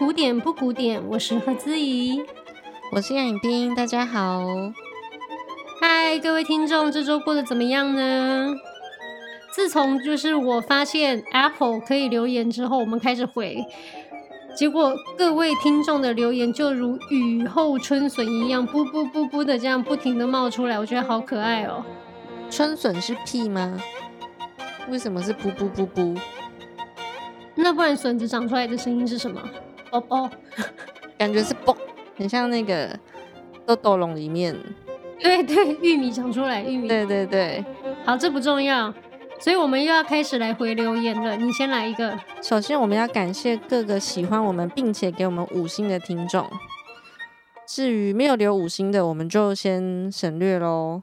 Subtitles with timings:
[0.00, 2.22] 古典不古典》，我是何姿怡，
[2.90, 4.42] 我是杨颖冰，大家好。
[5.78, 8.54] 嗨，各位听众，这周过得怎么样呢？
[9.52, 13.62] 自从就是我发现 Apple 可以留言之后，我们开始回。
[14.56, 21.84] 结果各位听众的留言就如雨后春笋一样，噗噗噗噗的这样不停的冒出来，我觉得好可爱哦。
[22.50, 23.78] 春笋是屁吗？
[24.88, 26.18] 为什么是噗噗噗噗？
[27.54, 29.38] 那不然笋子长出来的声音是什么？
[29.90, 30.30] 啵啵，
[31.18, 31.76] 感觉是啵，
[32.16, 32.98] 很像那个
[33.66, 34.56] 豆豆龙里面。
[35.20, 36.88] 对对，玉米长出来，玉米。
[36.88, 37.64] 对对对，
[38.04, 38.92] 好，这不重要。
[39.38, 42.18] 所以我们又要开始来回留言了，你先来一个。
[42.42, 46.46] 首先，我们要感谢各个喜欢我们并且给我们五星的听众。
[47.66, 51.02] 至于没有留五星的，我们就先省略喽。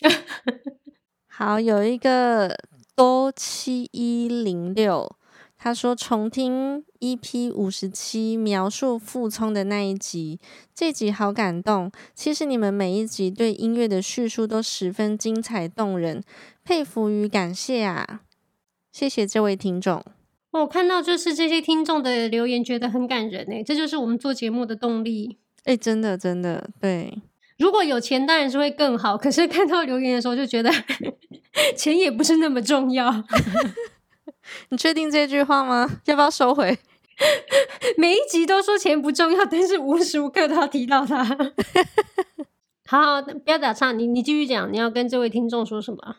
[1.28, 2.56] 好，有一个
[2.96, 5.16] 多七一零六，
[5.58, 10.38] 他说重听 EP 五十七描述傅聪的那一集，
[10.74, 11.90] 这集好感动。
[12.14, 16.22] 其实你们每一集对音乐的叙述都十分精彩动人。
[16.62, 18.20] 佩服与感谢啊！
[18.92, 20.04] 谢谢这位听众。
[20.52, 23.62] 我看到就是这些听众的留言，觉得很感人呢。
[23.64, 25.38] 这就是我们做节目的动力。
[25.64, 27.22] 哎，真的真的，对。
[27.58, 30.70] 如果有钱当然是会更好，可是看到留言的时候就觉得
[31.76, 33.10] 钱也不是那么重要。
[34.68, 36.00] 你确定这句话吗？
[36.06, 36.78] 要不要收回？
[37.96, 41.24] 每一集都说钱不重要，但是无时无刻都要提到它。
[42.86, 46.16] 好，好，不要打岔，你你继续讲，你要跟这位听众说什么？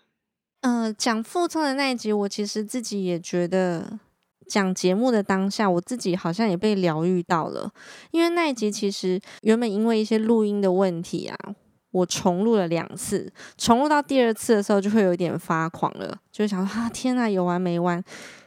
[0.61, 3.99] 呃，讲傅聪的那一集，我其实自己也觉得，
[4.47, 7.71] 讲节目的当下，我自己好像也被疗愈到了。
[8.11, 11.37] 因为那一集其实原本因为一些录音的问题啊，
[11.97, 18.03] 我重录了两次，重录到第二次的时候就会有点发狂了，就想说啊，天哪，有完没完？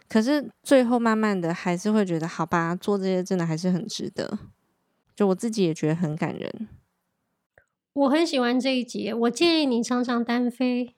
[0.08, 4.38] 可是最后慢慢的还是会觉得，好吧，做这些真的还是很值得。
[5.14, 6.68] 就我自己也觉得很感人。
[7.92, 10.94] 我很喜欢这一集，我建议你常常单飞。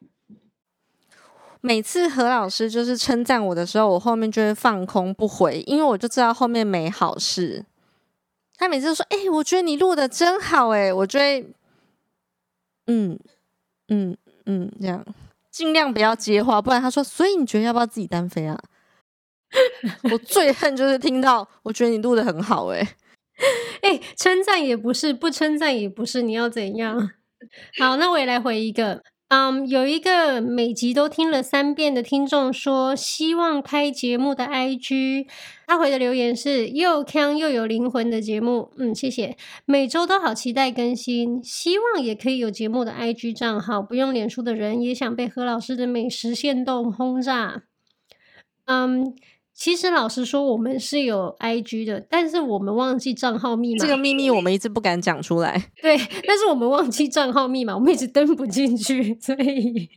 [1.61, 7.65] 每次何老师就是称赞我的时候，我后面就会放空不回，因为我就知道后面没好事。
[8.57, 11.53] 他每次都说：“哎、欸，我觉得你录的真好。”哎，我就会，
[12.87, 13.19] 嗯
[13.89, 14.17] 嗯
[14.47, 15.05] 嗯，这样
[15.51, 18.59] 尽量不要接话，不然他说：“所以你觉得要不要自己单飞啊？”
[20.11, 22.81] 我最恨就是听到“我觉得你录的很好。”哎，
[23.83, 26.99] 哎，称赞也不是，不称赞也不是，你要怎样？
[27.79, 29.03] 好，那我也来回一个。
[29.35, 35.27] 嗯有一个每集都听了三遍的听众说，希望开节目的 IG，
[35.67, 38.71] 他回的留言是又锵又有灵魂的节目。
[38.77, 47.63] 嗯，谢谢，每周都好期待更新，希望也可以有节目的 IG 账号，不用脸书的人也想被何老师的美食限动轰炸。
[48.67, 49.15] 嗯。
[49.55, 53.79] 其实老实说，我们是有 IG 的，但是我们忘记账号密码。
[53.79, 55.71] 这个秘密我们一直不敢讲出来。
[55.81, 55.97] 对，
[56.27, 59.89] 但是我们忘记账号密码，我们一直登不进去，所以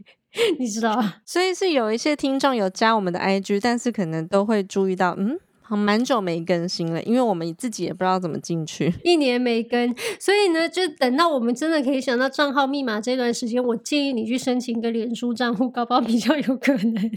[0.59, 1.01] 你知道。
[1.25, 17.11] 所以是有一些听众有加我们的 IG，但是可能都会注意到，嗯，好蛮久没更新了，因为我们自己也不知道怎么进去，一年没更，所以呢，就等到我们真的可以想到账号密码这段时间，我建议你去申请一个脸书账户，搞不好比较有可能。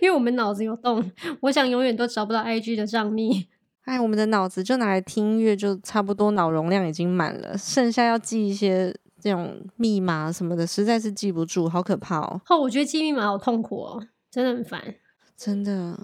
[0.00, 1.10] 因为我们脑子有洞，
[1.40, 3.48] 我想永远都找不到 IG 的账密。
[3.84, 12.40] 哎，我们的脑子就拿来听音乐，就差不多脑容量已经满了，剩下要记一些这种密码什么的，实在是记不住，好可怕哦！
[12.48, 14.94] 哦，我觉得记密码好痛苦哦，真的很烦，
[15.36, 15.98] 真的。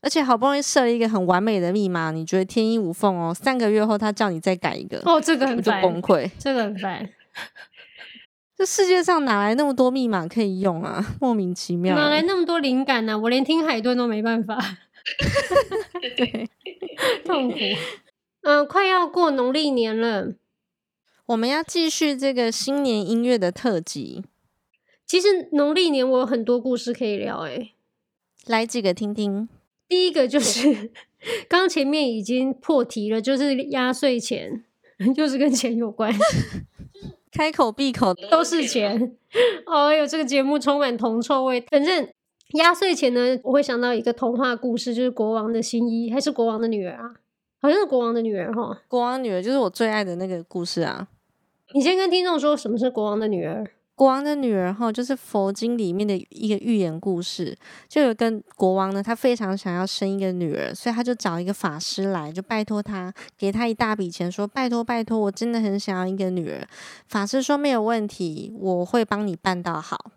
[0.00, 7.08] 而且好不容易设了一个很完美的密码，你觉得天衣无缝哦，三个月后他叫你再改一个，哦，这个很烦，就崩溃，这个很烦。
[8.58, 11.14] 这世界上哪来那么多密码可以用啊？
[11.22, 13.18] 莫名其妙，哪来那么多灵感呢、啊？
[13.18, 14.58] 我连听海豚都没办法。
[16.16, 16.50] 对，
[17.24, 17.56] 痛苦。
[18.42, 20.34] 嗯、呃，快要过农历年了，
[21.26, 24.24] 我们要继续这个新年音乐的特辑。
[25.06, 27.74] 其实农历年我有很多故事可以聊，诶，
[28.44, 29.48] 来几个听听。
[29.86, 30.90] 第一个就是
[31.48, 34.64] 刚前面已经破题了，就是压岁钱，
[35.14, 36.12] 就是跟钱有关。
[37.32, 39.16] 开口闭口都是钱，
[39.66, 41.60] 哦哟，这个节目充满铜臭味。
[41.70, 42.08] 反正
[42.54, 47.14] 压岁钱呢，我会想到一个童话故事，就是国王的新衣，还是国王的女儿啊？
[47.60, 48.80] 好像是国王的女儿哈。
[48.88, 51.08] 国王女儿就是我最爱的那个故事啊。
[51.74, 53.66] 你先跟听众说什么是国王的女儿。
[53.98, 57.58] 国王的女儿哈，就是佛经里面的一个寓言故事。
[57.88, 66.64] 就有跟国王呢，他非常想要生一个女儿，所以他就找一个法师来，就拜托他，给他一大笔钱，说拜托拜托，我真的很想要一个女儿。
[67.08, 70.12] 法师说没有问题，我会帮你办到好。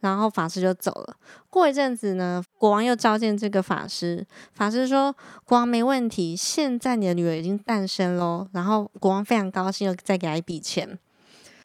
[0.00, 1.14] 然后法师就走了。
[1.50, 5.14] 过一阵子呢，国王又召见这个法师，法师说
[5.44, 10.98] ：“国王没问题，现在你的女儿已经诞生喽。”然后国王非常高兴，又再给他一笔钱。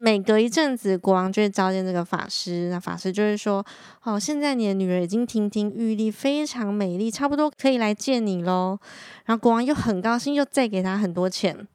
[0.04, 3.64] 每隔一阵子，国王就会召见这个法师，那法师就会说
[4.04, 8.78] ：“哦，现在你的女儿已经亭亭玉立，非常美丽，差不多可以来见你喽。”
[9.24, 11.66] 然后国王又很高兴，又再给他很多钱。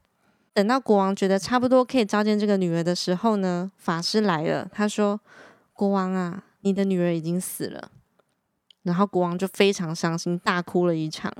[0.54, 5.20] 等到国王觉得差不多可以召见这个女儿的时候呢，法师来了，他说
[5.74, 7.90] ：“国王啊，你的女儿已经死了。”
[8.84, 11.32] 然后国王就非常伤心，大哭了一场。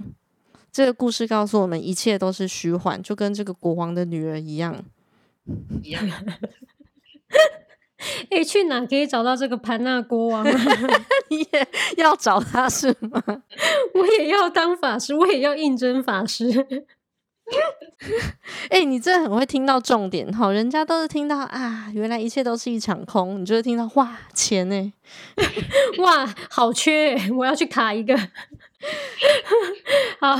[0.72, 4.84] 这个故事告诉我们，一切都是虚幻，就跟这个国王的女儿一样。
[5.84, 6.04] 一样。
[8.30, 10.60] 哎、欸，去哪可以找到这个潘纳国王啊？
[11.28, 11.68] 你也
[11.98, 13.22] 要找他是吗？
[13.94, 16.66] 我也要当法师，我也要应征法师。
[18.68, 20.50] 哎、欸，你真的很会听到重点哈！
[20.52, 24.92] 人家都是听到啊，原来一切都是一场空，你就会听到哇，钱呢？
[25.98, 28.16] 哇，好缺，我要去卡一个。
[30.20, 30.36] 好，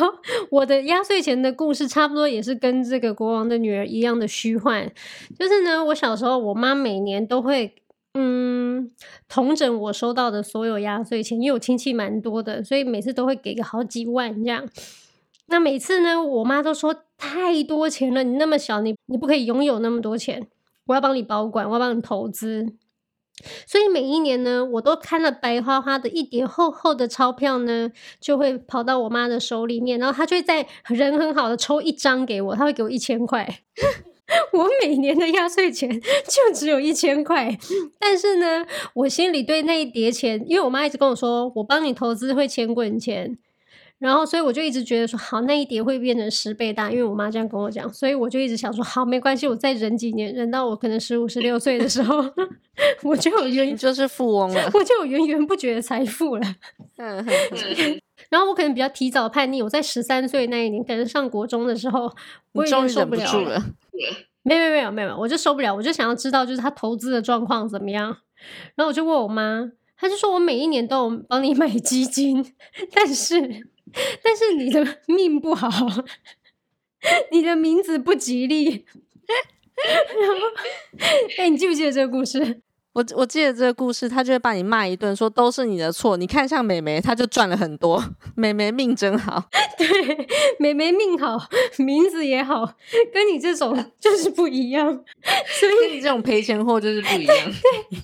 [0.51, 4.91] 我的压岁钱的故事差不多也是跟这个国王的女儿一样的虚幻。
[5.39, 7.75] 就是呢，我小时候，我妈每年都会
[8.15, 8.91] 嗯
[9.29, 14.67] 统整我收到的所有压岁钱，因为我亲戚蛮多的，所以每次都会给个好几万这样。
[15.49, 20.47] 那每次呢，我妈都说太多钱了，你那么小，你你不可以拥有那么多钱，
[20.87, 22.67] 我要帮你保管，我要帮你投资。
[23.67, 27.91] 所以每一年呢，我都看了白花花的一叠厚厚的钞票呢，
[28.21, 33.63] 就会跑到我妈的手里面，然后她就会在人很好的抽一张给我，她会给我一千块。
[34.53, 37.59] 我每年的压岁钱就只有一千块，
[37.99, 38.65] 但是呢，
[38.95, 43.39] 我心里对那一叠钱，因为我妈一直跟我说，我帮你投资会钱滚钱。
[44.01, 52.25] 然后，所以我就一直觉得说，好，那一叠会变成十倍大，因为我妈这样跟我讲，所以我就一直想说，好，没关系，我再忍几年，忍到我可能十五、十六岁的时候，
[53.05, 56.43] 我就有 源，就是富翁了，我就有源源不绝的财富了。
[58.31, 62.11] 然后我可能比较提早叛逆，我在十三岁那一年，可能上国中的时候，
[62.53, 63.57] 我已经受不了了。
[63.57, 63.63] 了
[64.43, 68.17] 没有没有没有没有，我就受不了，我就想要知道，就是他投资的状况怎么样。
[68.75, 69.71] 然后我就问我妈，
[70.01, 72.55] 她就说我每一年都有帮你买基金，
[72.93, 73.67] 但是。
[74.23, 75.69] 但是你的命不好，
[77.33, 78.71] 你的名字不吉利。
[78.71, 80.47] 然后，
[81.39, 82.61] 哎、欸，你记不记得这个故事？
[82.93, 86.17] 我我记得这个故事，他就会把你骂一顿，说都是你的错。
[86.17, 88.01] 你看像美眉，她就赚了很多。
[88.37, 89.45] 美眉命真好，
[89.77, 89.89] 对，
[90.61, 91.37] 美眉命好，
[91.79, 92.65] 名字也好，
[93.13, 95.05] 跟你这种就是不一样。
[95.59, 97.37] 所以跟你这种赔钱货就是不一样。
[97.37, 97.99] 对，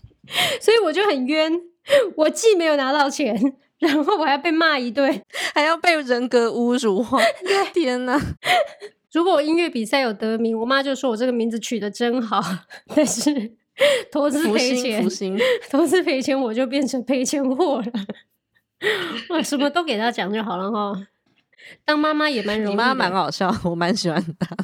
[0.60, 1.60] 所以我就很冤，
[2.16, 3.54] 我既没有拿到钱。
[3.78, 5.22] 然后我还要被骂一顿，
[5.54, 7.04] 还要被人格侮辱。
[7.74, 8.18] 天哪！
[9.12, 12.40] 如果我音乐比赛有得名，我妈就说我这个名字取得真好。
[12.94, 13.52] 但是
[14.10, 15.06] 投资赔钱，
[15.70, 17.92] 投资赔钱，我就变成赔钱货了。
[19.28, 21.06] 我，什么都给他讲就好了哈。
[21.84, 24.56] 当妈妈也蛮容易，你妈蛮好笑，我蛮喜欢她。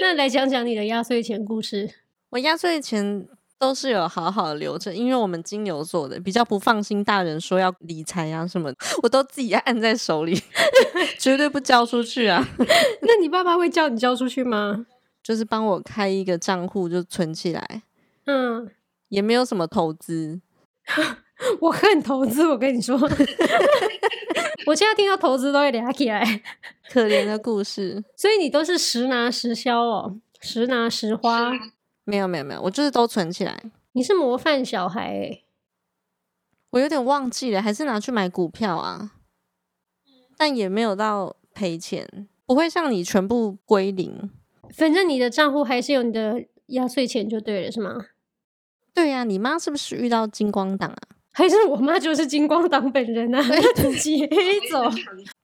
[0.00, 1.90] 那来讲讲你的压岁钱故事。
[2.30, 3.28] 我压岁钱。
[3.64, 8.70] 都是有好好的留着，因为我们金牛座的比较不放心大人说要理财啊什么，
[9.02, 10.38] 我都自己按在手里，
[11.18, 12.46] 绝对不交出去啊。
[13.00, 14.84] 那你爸爸会叫你交出去吗？
[15.22, 17.82] 就是帮我开一个账户就存起来，
[18.26, 18.70] 嗯，
[19.08, 20.42] 也没有什么投资。
[21.60, 22.94] 我恨投资，我跟你说，
[24.66, 26.42] 我现在听到投资都会俩起来，
[26.92, 28.04] 可怜的故事。
[28.14, 31.52] 所以你都是实拿实销哦，实拿实花。
[32.04, 33.62] 没有没有没有，我就是都存起来。
[33.92, 35.44] 你是模范小孩欸，
[36.70, 39.12] 我有点忘记了，还是拿去买股票啊？
[40.36, 44.30] 但也没有到赔钱，不会像你全部归零。
[44.74, 48.06] 反正你的账户还是有你的压岁钱就对了，是吗？
[48.92, 50.98] 对呀，你妈是不是遇到金光党啊？
[51.32, 53.40] 还是我妈就是金光党本人啊？
[53.76, 54.82] 自己黑走。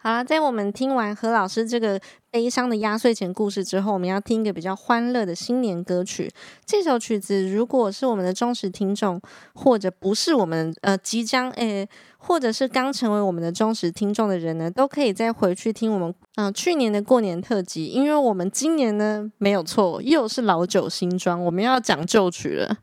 [0.00, 2.00] 好了，在我们听完何老师这个
[2.30, 6.30] 悲伤的压岁钱故事之后，我们要听一个比较欢乐的新年歌曲。
[6.64, 9.20] 这首曲子，如果是我们的忠实听众，
[9.54, 22.78] 或者不是我们呃即将诶、或者是刚成为我们的忠实听众的人呢，都可以再回去听我们嗯、呃、去年的过年特辑，因为我们今年呢没有错，又是老酒新装，我们要讲旧曲了。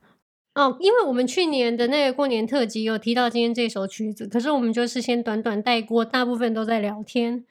[0.55, 7.45] 哦，因为我们去年的那个过年特辑有提到今天这首曲子，可是我们就是先短短带过，大部分都在聊天。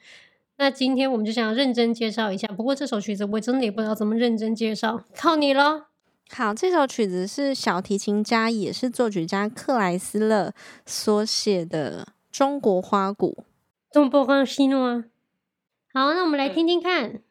[0.57, 5.85] 那今天我们就想要认真介绍一下，不过这首曲子我真的也不知道怎么认真介绍，靠你咯。
[6.31, 10.51] 好，这首曲子是小提琴家也是作曲家克莱斯勒
[10.87, 13.43] 所写的中国花鼓。
[13.91, 15.05] 中国花西诺啊。
[15.93, 17.21] 好，那我们来听听看。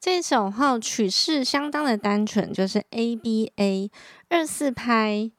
[0.00, 3.90] 这首号曲式相当的单纯，就是 A B A
[4.28, 5.30] 二四拍，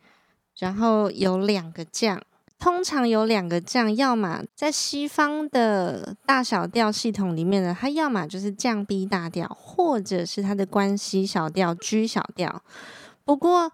[0.57, 2.21] 然后有两个降，
[2.57, 12.63] 通常有两个降，要么在西方的大小调系统里面呢，它要么就是降 B 大调，或者是它的关系小调 G 小调。
[13.23, 13.71] 不过，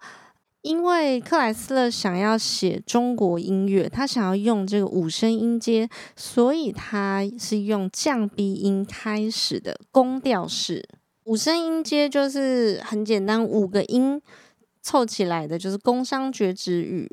[0.62, 10.88] 因为克莱斯勒想要写中国音乐，他想要用这个五声音阶，所以他是用降 B 音开始的宫调式。
[11.24, 14.20] 五声音阶就是很简单，五个音
[14.80, 17.10] 凑起来的，就是宫商角徵羽。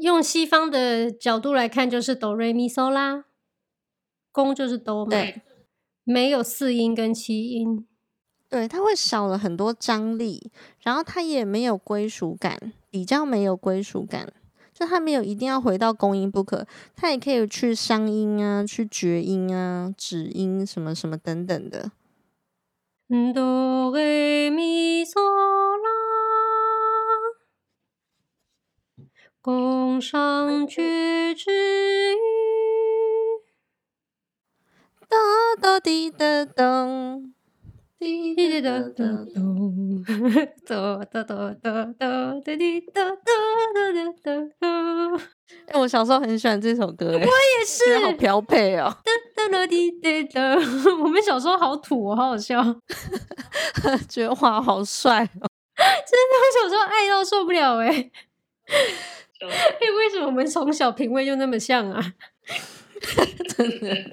[0.00, 3.24] 用西方的角度来看，就是哆瑞咪嗦啦，
[4.30, 5.42] 宫就是哆嘛，对，
[6.04, 7.86] 没有四音跟七音。
[8.48, 14.30] 对，它会少了很多张力，然后它也没有归属感，比较没有归属感，
[14.74, 21.92] 就它没有一定要回到宫音不可，它也可以去商音啊，去绝音啊，指音什么什么等等的。
[23.34, 25.71] 哆瑞咪嗦
[29.42, 30.80] 啦，宫商角
[31.34, 32.16] 徵羽，
[35.08, 35.18] 哆
[35.60, 37.34] 哆滴的咚。
[37.98, 40.02] 滴滴答答咚，
[40.66, 43.16] 哆哆哆哆哆，滴滴答答
[43.74, 44.66] 答答答答。
[45.68, 48.92] 哎，我小时候很喜欢这首歌，哎，我也是，好标配哦。
[49.36, 50.54] 哒哒滴滴哒，
[51.00, 52.60] 我们小时候好土哦，好好笑，
[54.10, 55.46] 觉得哇，好帅哦。
[55.78, 58.10] 我小时候爱到受不了哎、欸！
[59.48, 62.14] 哎、 为什么我们从小品味就那么像啊？
[63.56, 63.96] 真的。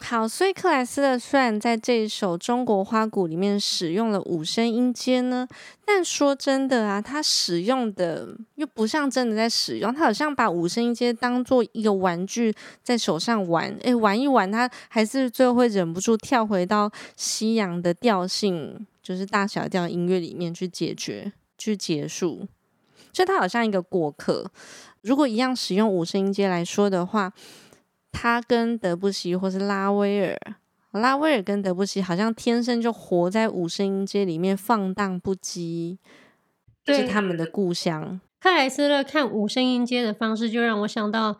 [0.00, 5.46] 好，所以克莱斯勒虽然在这一首《中国花鼓》里面使用了五声音阶呢，
[5.84, 22.46] 但说真的啊，他使用的又不像真的在使用，他好像把五声音阶当做一个玩具在手上玩，诶，玩一玩，他还是最后会忍不住跳回到西洋的调性，就是大小调音乐里面去解决、去结束，
[23.12, 24.50] 就他好像一个过客。
[25.02, 27.32] 如果一样使用五声音阶来说的话。
[28.10, 30.36] 他跟德布西或是拉威尔，
[30.92, 35.98] 拉威尔跟德布西好像天生就活在五声音阶里面放荡不羁，
[36.82, 38.18] 这是他们的故乡。
[38.40, 41.38] 克莱斯勒看五声音阶的方式，就让我想到，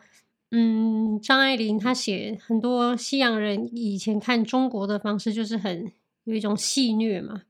[0.51, 5.91] 嗯，张爱玲她写很多西洋人以前看中国的方式，就是很
[6.25, 7.41] 有一种戏谑嘛。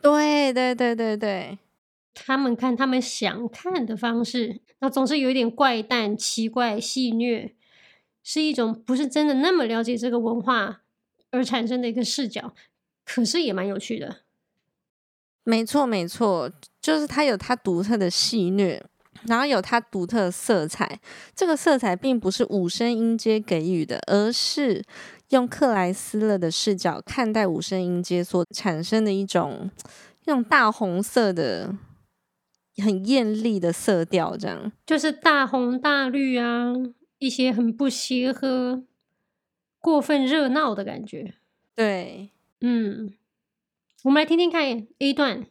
[0.00, 1.58] 对对对对对，
[2.14, 7.52] 他们看他们想看的方式，那总是有一点怪诞、奇怪、戏谑。
[8.26, 10.80] 是一种不是真的那么了解这个文化
[11.30, 12.54] 而产生的一个视角，
[13.04, 14.22] 可是也蛮有趣的。
[15.42, 18.80] 没错，没错，就是它有它独特的戏谑，
[19.24, 20.98] 然后有它独特的色彩。
[21.36, 24.82] 这个色彩并不是五声音阶给予的，而是
[25.28, 29.70] 用克莱斯勒的视角看待五声音阶所产生的一种
[30.22, 31.76] 一种大红色的、
[32.82, 36.72] 很艳丽的色调，这样就是大红大绿啊。
[37.18, 38.84] 一些很不协和、
[39.78, 41.34] 过分热闹的感觉。
[41.74, 43.14] 对，嗯，
[44.02, 45.46] 我们来听听看 A 段。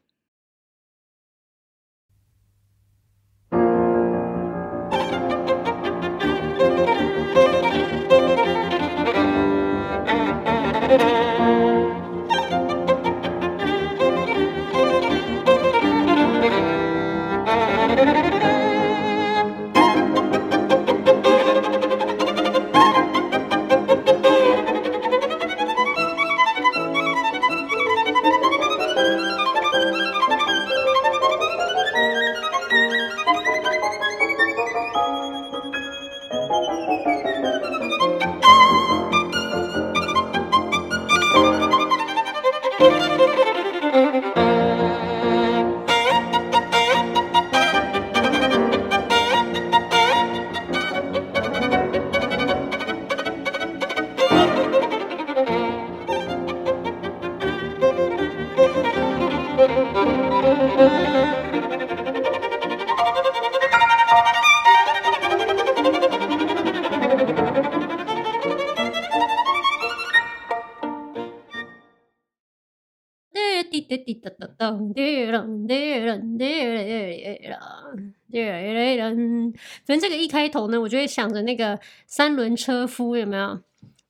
[79.86, 83.60] 反正这个一开头呢，我就会想着那个三轮车夫有没有？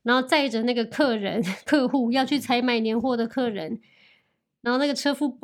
[0.03, 3.79] 然后载着那个客人、客户要去采买年货的客人，
[4.61, 5.37] 然后那个车夫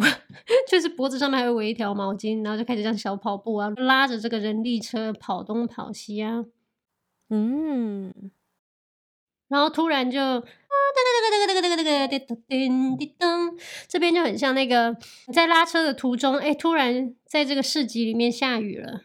[0.67, 6.43] 就是脖子上面还会围一条毛巾，然后就开始这样小跑步啊，拉着这个人力车跑东跑西啊，
[7.29, 8.13] 嗯，
[9.47, 14.95] 然后突然就啊，噔噔噔噔噔噔噔噔，这边就很像那个
[15.34, 19.01] 在拉车的途中，哎，突然在这个市集里面下雨了，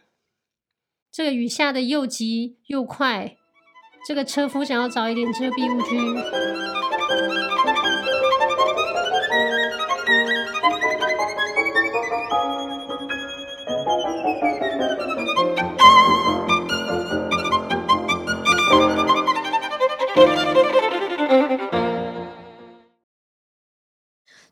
[1.11, 3.35] 这个雨下的又急又快，
[4.07, 7.54] 这个车夫想要找一点遮蔽物去。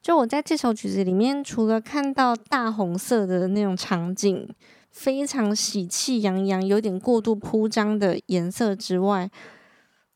[0.03, 4.47] 就我在这首曲子里面，除了看到大红色的那种场景。
[4.93, 9.27] 非常喜气洋洋，有点过度铺张的颜色之外，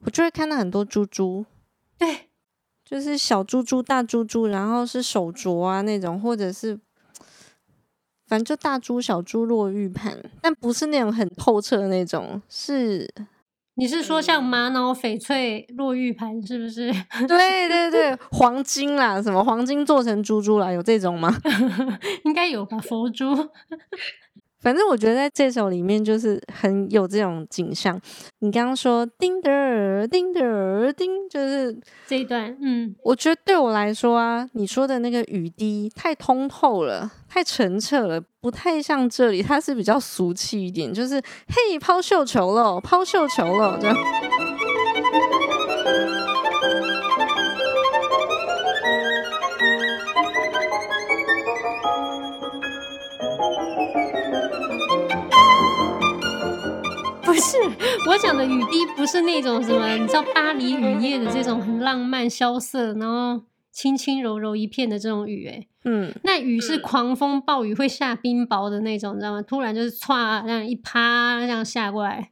[0.01, 1.43] 我就会看到很多珠珠，
[1.97, 2.29] 对，
[2.85, 6.79] 就是小珠珠、大珠珠，然后是手镯啊那种，或者是
[8.27, 13.11] 反正就大珠、小珠落玉盘，但不是那种很透彻的那种，是
[13.77, 16.91] 你是说像玛瑙、翡翠落玉盘是不是？
[17.27, 21.31] 对对对，黄金啦，什么黄金做成珠珠啦，有这种吗？
[22.25, 23.35] 应该有吧，佛珠。
[24.59, 27.99] 反正我觉得在这首里面就是很有这种景象。
[28.39, 32.57] 你刚刚说叮的儿叮叮，就是这一段。
[32.61, 39.43] 嗯，我觉得对我来说啊，你说的那个雨滴太通透了，太澄澈了，不太像这里。
[39.43, 43.95] 它是比较俗气一点，就是嘿抛绣球了，抛绣球了这样。
[57.27, 57.57] 不是，
[58.07, 69.41] 我讲的雨滴不是那种什么，你知道巴黎雨夜的这种很浪漫萧瑟，然后轻轻柔柔一片的这种雨，哎，嗯，那雨是狂风暴雨会下冰雹的那种，你知道吗？
[69.41, 72.31] 突然就是唰，这样一啪，这样下过来，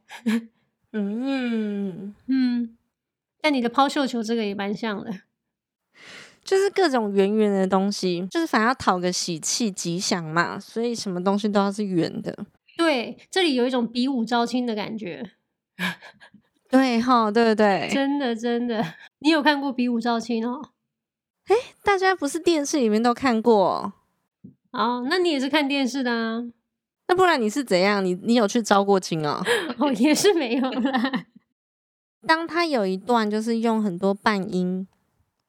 [0.92, 2.76] 嗯 嗯。
[3.42, 5.10] 但你的抛绣球这个也蛮像的。
[6.42, 12.46] 就是各种圆圆的东西，就是反正要讨个喜气吉祥嘛，所以什么东西都要是圆的。
[12.86, 15.32] 对，这里有一种比武招亲的感觉。
[16.70, 18.84] 对哈，对对对，真的真的，
[19.18, 20.70] 你有看过比武招亲哦？
[21.46, 23.92] 哎，大家不是电视里面都看过？
[24.70, 26.42] 哦，那你也是看电视的啊？
[27.08, 28.04] 那不然你是怎样？
[28.04, 29.42] 你你有去招过亲哦？
[29.78, 31.26] 哦，也是没有啦。
[32.24, 34.86] 当他有一段就是用很多半音。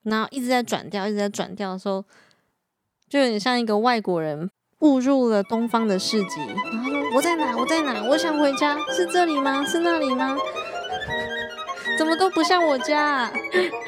[0.04, 2.06] 然后一直在转调，一直在转调的时候，
[3.10, 6.40] 就有点像一个外国人误入了东方的市集。
[6.40, 7.58] 然后说：“我在哪？
[7.58, 8.04] 我在哪？
[8.04, 9.66] 我想回家，是这里吗？
[9.66, 10.38] 是那里吗？
[11.98, 13.34] 怎么都不像我家啊？”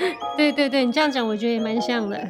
[0.36, 2.28] 对对对，你这样讲，我觉得也蛮像的。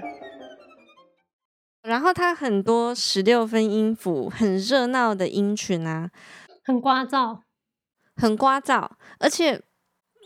[1.83, 6.09] 然后它很多十六分音符，很热闹的音群啊，
[6.65, 7.39] 很聒噪，
[8.17, 9.61] 很聒噪，而且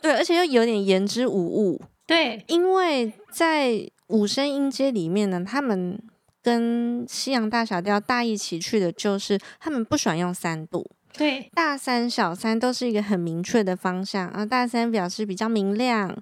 [0.02, 1.80] 对，而且又有点言之无物。
[2.08, 6.02] 对，因为在五声音阶里面呢，他们
[6.44, 10.86] 跟西洋大小调大一起去的就是，他们不喜欢用三度。
[11.14, 14.46] 对，大三、小三都是一个很明确的方向啊。
[14.46, 16.16] 大三表示比较明亮，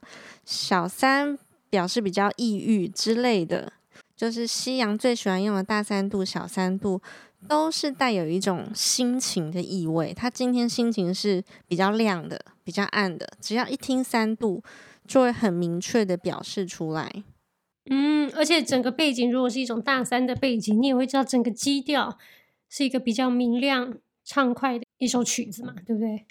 [0.46, 1.38] 小三
[1.70, 3.74] 表示比较抑郁之类的。
[4.16, 7.02] 就是西洋最喜欢用的大三度、小三度，
[7.48, 10.14] 都是带有一种心情的意味。
[10.14, 14.64] 他今天心情是比较亮的、比较暗的，只要一听三度。
[15.08, 17.12] 就会很明确的表示出来，
[17.94, 22.18] 嗯，而且整个背景如果是一种大三的背景，你也会知道整个基调
[22.70, 26.26] 是一个比较明亮、畅快的一首曲子嘛，对不对？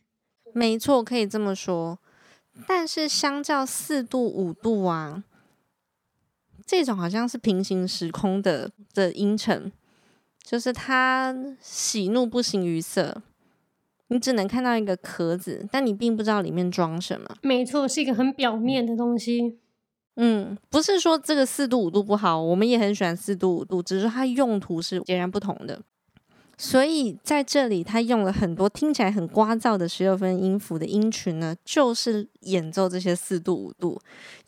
[0.54, 1.98] 没错，可以这么说。
[2.66, 5.22] 但是相较四度、五度啊，
[6.64, 9.70] 这种好像是平行时空的的音程，
[10.42, 13.22] 就是它喜怒不形于色。
[14.08, 17.36] 你只能看到一个壳子，但你并不知道里面装什么。
[17.42, 19.58] 没错，是一个很表面的东西。
[20.22, 25.80] 嗯，不是说这个四度五度不好，我们也很喜欢四度五度，只是它用途是截然不同的。
[26.58, 33.98] 所以在这里，他用了很多听起来很聒噪的十六分音符的音群呢，就是演奏这些四度五度，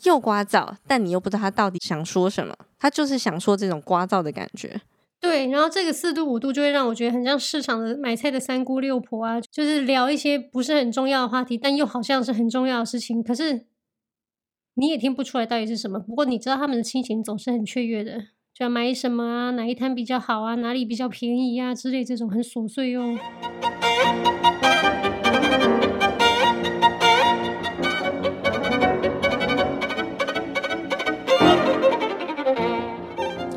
[0.03, 4.79] 又聒噪，但你又不知道他到底想说什么，他就是想说这种聒噪的感觉。
[5.19, 13.65] 对，然后这个四度五度就会让我觉得很像市场的买菜的三姑六婆啊，就是聊一些不是很重要的话题，但又好像是很重要的事情，可是
[14.75, 15.99] 你也听不出来到底是什么。
[15.99, 18.19] 不过你知道他们的心情总是很雀跃的，
[18.55, 23.19] 就要买什么啊，哪一摊比较好啊，哪里比较便宜啊之类这种很琐碎哦。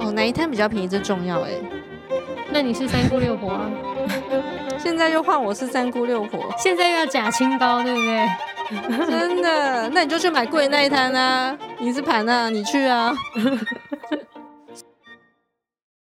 [0.02, 0.12] 哦。
[0.14, 0.88] 哪一摊比较便宜？
[0.88, 1.52] 这重要哎。
[2.52, 3.72] 那你是三姑六婆啊？
[4.78, 8.28] 现在又换我是三姑六婆，现在又要假清高，对不对？
[9.08, 9.90] 真的？
[9.90, 11.58] 那你就去买贵那一摊啊！
[11.80, 13.14] 你是盘啊，你去啊。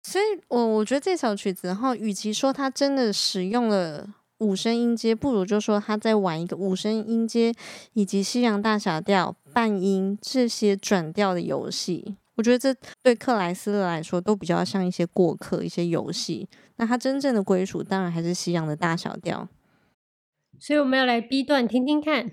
[0.03, 4.07] 所以我我觉得这首曲子，然后与其说他真的使用了
[4.39, 7.53] 五声音阶，不如就说他在玩一个五声音阶
[7.93, 12.15] 以及西洋大小调、半音这些转调的游戏。
[12.35, 16.47] 我觉得这对克莱斯勒来说都比较像一些过客、一些游戏。
[16.77, 19.47] 那他真正的归属当然还是西洋的大小调。
[20.59, 22.31] 所以我们要来 B 段听听看。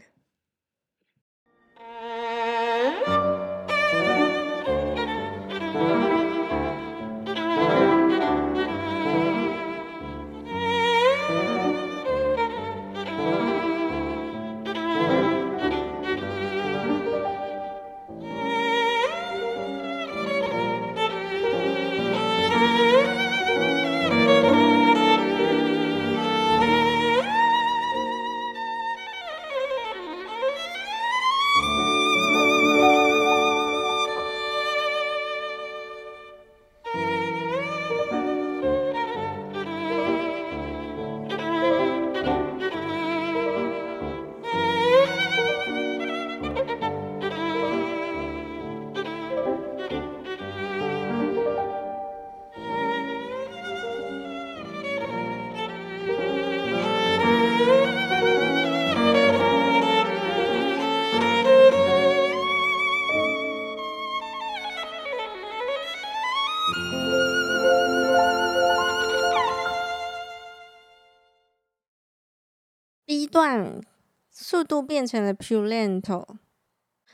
[74.31, 76.27] 速度变成了 più lento，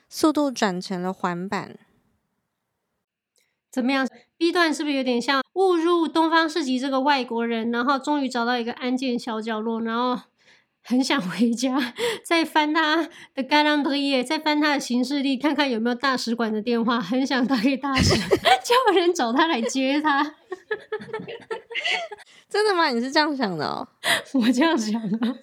[0.09, 1.79] 速度转成了缓板。
[3.70, 10.18] 怎么样？B 段是不是有点像误入东方市集这个外国人，然后终于找到一个安静小角落，然后
[10.83, 11.92] 很想回家，
[12.25, 18.14] 再翻他的 calendrier，再翻他的行事历，看看有没有大使馆的电话，很想打给大使，
[18.64, 20.35] 叫人找他来接他。
[22.49, 22.88] 真的吗？
[22.88, 23.87] 你是这样想的哦？
[24.33, 25.38] 我这样想的。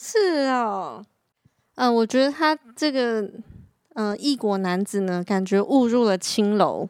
[0.00, 1.04] 是哦。
[1.74, 3.28] 嗯、呃，我觉得他这个
[3.94, 6.88] 呃异国男子呢，感觉误入了青楼。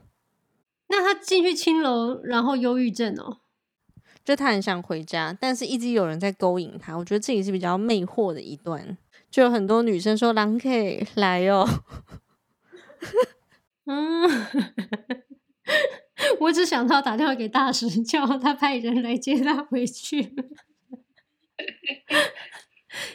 [0.88, 3.38] 那他进去青楼，然后忧郁症哦，
[4.24, 6.96] 就他很想回家，但是一直有人在勾引他。
[6.96, 8.96] 我觉得这也是比较魅惑的一段，
[9.30, 11.66] 就有很多女生说：“狼 K 来哦。
[13.84, 14.28] ”嗯，
[16.40, 20.34] 我只想到打电话给大使，叫他派人来接他回去。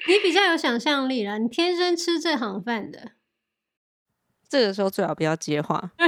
[0.07, 3.13] 你比较有想象力啦，你天生吃这行饭的。
[4.47, 5.91] 这个时候最好不要接话。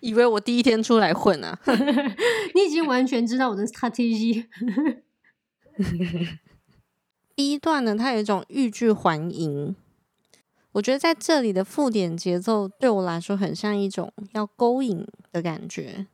[0.00, 1.58] 以为我第一天出来混啊？
[2.54, 4.46] 你已经完全知道我的 strategy。
[7.34, 9.74] 第一段呢，它有一种欲拒还迎。
[10.72, 16.06] 我觉得在这里的附点节奏对我来说很像一种要勾引的感觉，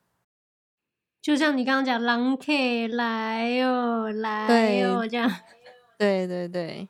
[1.28, 5.30] 就像你刚刚讲“狼 K 来哟来哟”这样。
[5.98, 6.88] 对对对。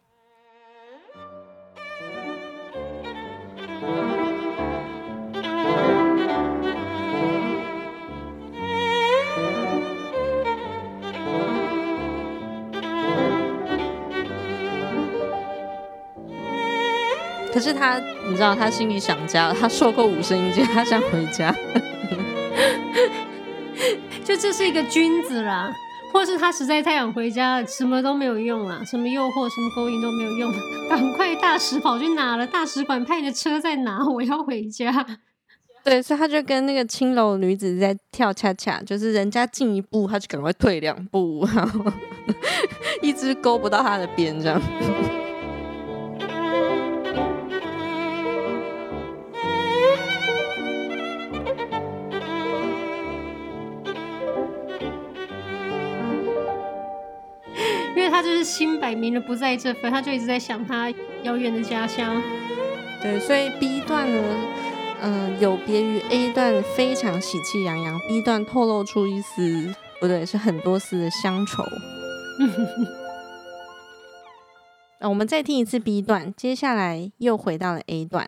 [17.53, 17.99] 可是他，
[18.29, 19.53] 你知道，他心里想家。
[19.53, 21.53] 他受够五声音阶，他想回家。
[24.49, 25.71] 就这是一个君子啦，
[26.11, 30.51] 或是他实在太想回家了，什么都没有用了，什么诱惑、什么勾引都没有用。
[30.89, 32.47] 赶快大使跑去哪了？
[32.47, 34.03] 大使馆派的车在哪？
[34.09, 35.07] 我要回家。
[35.85, 41.85] 对，所以他就跟那个青楼女子在跳恰恰，就是人家进一步，他就赶快退两步，然后
[43.03, 44.59] 一直勾不到他的边，这样。
[58.49, 60.91] 心摆明了不在这份，他就一直在想他
[61.23, 62.21] 遥远的家乡。
[63.03, 64.23] 对，所以 B 段呢，
[65.03, 71.63] 嗯、呃，有别于 A 段非常喜气洋洋，B 段透露出一丝不对，是很多丝的乡愁。
[75.01, 78.27] 那我们再听一次 B 段，接下来又回到了 A 段。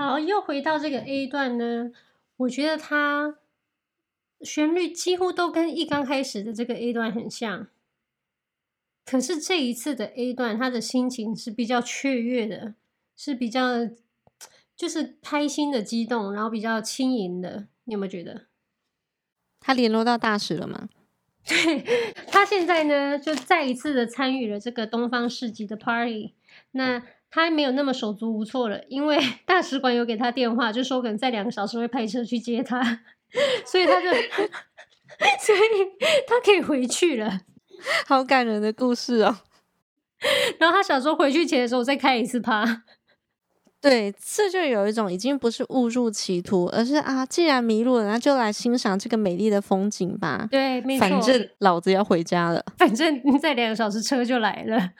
[0.00, 1.92] 好，又回到这个 A 段呢，
[2.38, 3.36] 我觉得它
[4.40, 7.68] 旋律几乎都跟一刚开始的这个 A 段很像。
[9.04, 12.76] 可是这一次的 A 段，他的心情是比较雀跃的，
[13.14, 13.90] 是比较
[14.74, 17.66] 就是开心的激动，然后比较轻盈的。
[17.84, 18.46] 你有没有觉得？
[19.60, 20.88] 他联络到大使了吗？
[21.44, 26.32] 对，他现在呢，就再一次的参与了这个东方市集的 party。
[26.70, 32.82] 那他没有那么手足无措了，因为 大使馆有给他电话，就说可能在两个小时会派车去接他，
[33.64, 34.08] 所以他就，
[35.40, 35.58] 所以
[36.26, 37.40] 他可以回去了。
[38.06, 39.38] 好感人的故事哦！
[40.58, 42.82] 然后他想说回去前的时候再开一次趴。
[43.80, 50.46] 对，这就有一种已经不是误入歧途，而是啊，既然迷路了，那就来欣赏这个美丽的风景吧。
[50.50, 51.08] 对，没错。
[51.08, 54.90] 反正老子要回家了，反正再两个小时车就来了。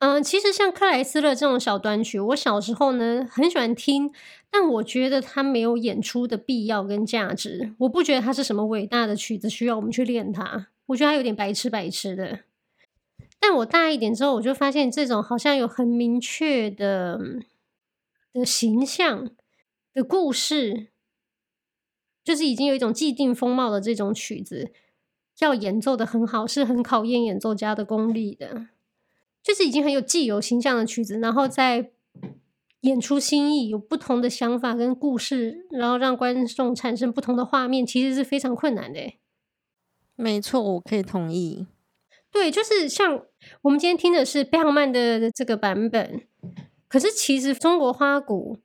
[0.00, 4.10] 嗯，其实像克莱斯勒这种小短曲，我小时候呢很喜欢听，
[4.50, 7.74] 但我觉得它没有演出的必要跟价值。
[7.80, 10.68] 我不觉得它是什么伟大的曲子，需要我们去练它。
[10.86, 12.40] 我觉得它有点白痴白痴的，
[13.38, 17.20] 但我大一点之后，我就发现这种好像有很明确的
[18.32, 19.28] 的形象
[19.92, 20.88] 的故事，
[22.24, 24.72] 就是已经有一种既定风貌的这种曲子，
[25.40, 28.68] 要演奏的很好，是很考验演奏家的功力的。
[29.50, 31.90] 就是已经很有既有形象的曲子，然后再
[32.82, 39.00] 演出新意，有不同的想法跟故事，然后让观众产生不同的画面，其实是非常困难的。
[40.14, 41.66] 没错，我可以同意。
[42.30, 43.24] 对，就是像
[43.62, 46.20] 我们今天听的是贝克曼的这个版本，
[46.86, 48.58] 可是其实中国花鼓，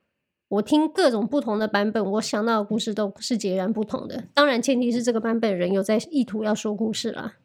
[0.49, 4.25] 我听各种不同的版本，我想到的故事都是截然不同的。
[4.35, 7.37] 当然，前提是这个版本人有在意图要说故事啦。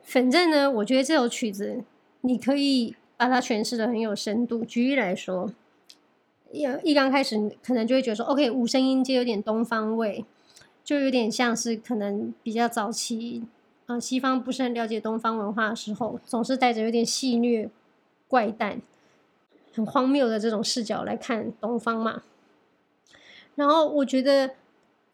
[0.00, 1.84] 反正呢，我觉得这首曲子
[2.22, 4.64] 你可以把它诠释的很有深度。
[4.64, 5.52] 举例来说，
[6.50, 10.24] 一一刚开始可能就会觉得说，OK，五声音阶有点东方味。
[10.84, 13.44] 就有点像是可能比较早期，
[13.86, 17.70] 啊、呃，西方不是很了解东方文化的时候，总是带着有点戏谑、
[18.26, 18.82] 怪诞、
[19.72, 22.24] 很荒谬的这种视角来看东方嘛。
[23.54, 24.56] 然后我觉得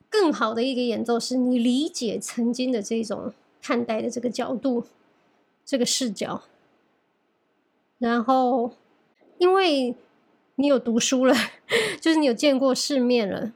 [0.09, 4.87] 更好的一个演奏是你理解曾经的这种看待的这个角度、
[5.67, 6.43] 这个视角。
[7.99, 8.73] 然后
[9.39, 9.95] 因为
[10.57, 11.35] 你有读书了，
[12.01, 13.53] 就是你有见过世面了。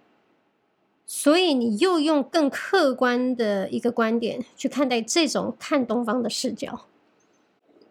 [1.05, 6.87] 所以你又用更客观的一个观点去看待这种看东方的视角，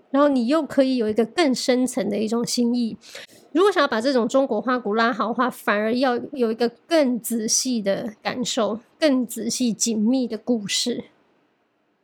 [0.10, 2.98] 然后你又可以有一个更深层的一种心意。
[3.52, 11.04] 如果想要把这种中国花鼓拉好的话，反而要有一个更仔细的感受，更仔细紧密的故事，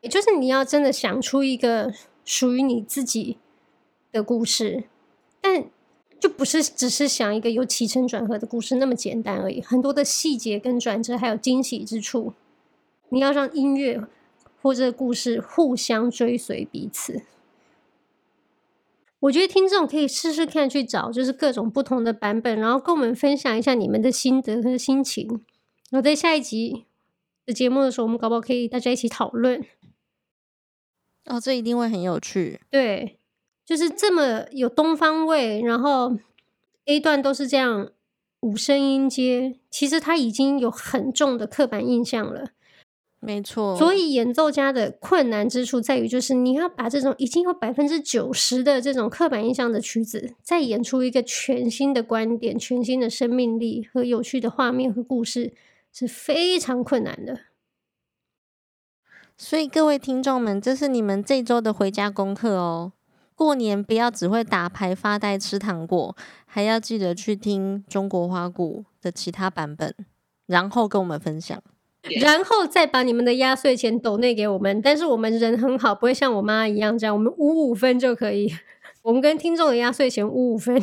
[0.02, 1.92] 也就是你要真的想出一个
[2.24, 3.38] 属于你自己
[4.12, 4.86] 的故事，
[5.42, 5.66] 但。
[6.20, 12.34] 就不是只是想一个有起承转合的故事那么简单而已，很多的细节跟转折，还有惊喜之处，
[13.10, 14.02] 你要让音乐
[14.60, 17.22] 或者故事互相追随彼此。
[19.20, 25.28] 我觉得听众可以试试看去找，就是各种不同的版本，然后跟我们分享一下你们的心得和心情。
[25.92, 26.86] 然后在下一集
[27.46, 29.64] 的节目的时候，我们搞不好可以大家一起讨论。
[31.26, 32.60] 哦，这一定会很有趣。
[32.72, 33.20] 对。
[33.68, 36.16] 就是这么有东方味，然后
[36.86, 37.92] A 段都是这样
[38.40, 42.52] 五声音阶，其实它已经有很重的刻板印象了。
[43.20, 55.54] 没错，所以演奏家的困难之处在于，就是你要把这种已经有百分之九十的这种刻板印象的曲子，再演出一个全新的观点、全新的生命力和有趣的画面和故事，
[55.92, 57.42] 是非常困难的。
[59.36, 62.94] 所以各位听众们，这是你们这周的回家功课哦。
[63.38, 66.16] 过年不要只会打牌发呆吃糖果，
[66.48, 69.94] 还要记得去听中国花鼓的其他版本，
[70.48, 71.62] 然后跟我们分享，
[72.20, 74.82] 然后再把你们的压岁钱抖内给我们。
[74.82, 78.52] 但是我们人很好，不会像我妈一样这样，我们五五分就可以。
[79.04, 80.76] 我们跟听众的压岁钱五五分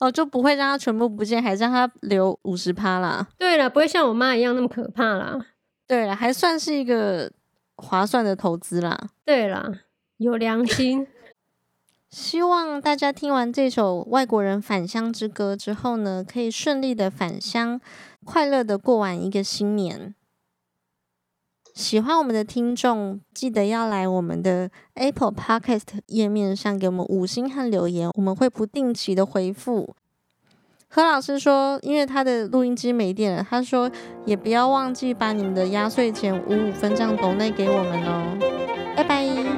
[0.00, 3.28] 哦，就不会让他全部不见，还是让他留五十趴啦。
[3.36, 5.38] 对了，不会像我妈一样那么可怕啦。
[5.86, 7.30] 对了，还算是一个
[7.76, 8.98] 划算的投资啦。
[9.26, 9.72] 对了，
[10.16, 11.06] 有良心。
[12.10, 17.80] 希望大家听完这首外国人返乡之歌之后呢，可以顺利的返乡，
[18.24, 20.14] 快乐的过完一个新年。
[21.74, 29.94] 喜欢我们的听众，记得要来我们的 Apple Podcast 页面上给我们五星和留言，我们会不定期的回复。
[30.88, 33.90] 何老师说，因为他的录音机没电了，他说
[34.24, 38.94] 也不要忘记把你们的压岁钱五五分这样抖内给我们哦。
[38.96, 39.57] 拜拜。